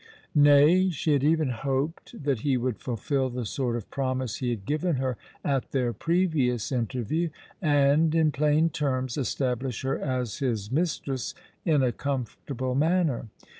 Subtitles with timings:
[0.33, 4.95] Nay—she had even hoped that he would fulfil the sort of promise he had given
[4.95, 7.29] her at their previous interview,
[7.61, 11.35] and, in plain terms, establish her as his mistress
[11.65, 13.27] in a comfortable manner.